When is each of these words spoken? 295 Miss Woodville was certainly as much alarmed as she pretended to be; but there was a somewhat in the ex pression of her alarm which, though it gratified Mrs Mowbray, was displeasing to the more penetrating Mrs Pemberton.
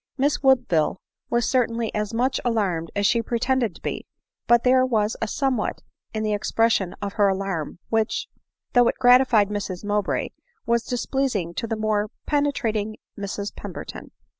295 0.15 0.25
Miss 0.25 0.41
Woodville 0.43 1.01
was 1.29 1.47
certainly 1.47 1.93
as 1.93 2.11
much 2.11 2.39
alarmed 2.43 2.89
as 2.95 3.05
she 3.05 3.21
pretended 3.21 3.75
to 3.75 3.81
be; 3.83 4.07
but 4.47 4.63
there 4.63 4.83
was 4.83 5.15
a 5.21 5.27
somewhat 5.27 5.83
in 6.11 6.23
the 6.23 6.33
ex 6.33 6.51
pression 6.51 6.95
of 7.03 7.13
her 7.13 7.27
alarm 7.27 7.77
which, 7.89 8.27
though 8.73 8.87
it 8.87 8.97
gratified 8.97 9.49
Mrs 9.49 9.85
Mowbray, 9.85 10.29
was 10.65 10.85
displeasing 10.85 11.53
to 11.53 11.67
the 11.67 11.75
more 11.77 12.09
penetrating 12.25 12.97
Mrs 13.15 13.55
Pemberton. 13.55 14.09